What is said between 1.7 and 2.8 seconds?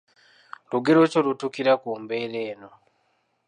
ku mbeera eno?